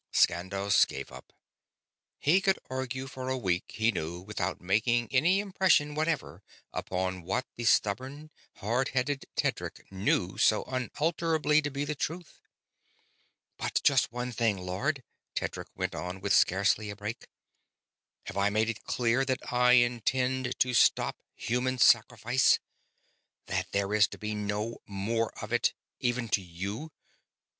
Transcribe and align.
Skandos 0.11 0.83
gave 0.87 1.11
up. 1.11 1.31
He 2.17 2.41
could 2.41 2.57
argue 2.71 3.05
for 3.05 3.29
a 3.29 3.37
week, 3.37 3.73
he 3.73 3.91
knew, 3.91 4.19
without 4.19 4.59
making 4.59 5.09
any 5.11 5.39
impression 5.39 5.93
whatever 5.93 6.41
upon 6.73 7.21
what 7.21 7.45
the 7.55 7.65
stubborn, 7.65 8.31
hard 8.55 8.87
headed 8.95 9.27
Tedric 9.35 9.91
knew 9.91 10.39
so 10.39 10.63
unalterably 10.63 11.61
to 11.61 11.69
be 11.69 11.85
the 11.85 11.93
truth. 11.93 12.41
"But 13.57 13.79
just 13.83 14.11
one 14.11 14.31
thing, 14.31 14.57
Lord," 14.57 15.03
Tedric 15.35 15.67
went 15.75 15.93
on 15.93 16.19
with 16.19 16.33
scarcely 16.33 16.89
a 16.89 16.95
break. 16.95 17.27
"Have 18.25 18.37
I 18.37 18.49
made 18.49 18.69
it 18.71 18.83
clear 18.85 19.23
that 19.25 19.53
I 19.53 19.73
intend 19.73 20.57
to 20.61 20.73
stop 20.73 21.21
human 21.35 21.77
sacrifice? 21.77 22.57
That 23.45 23.71
there 23.71 23.93
is 23.93 24.07
to 24.07 24.17
be 24.17 24.33
no 24.33 24.79
more 24.87 25.31
of 25.43 25.53
it, 25.53 25.75
even 25.99 26.27
to 26.29 26.41
you? 26.41 26.91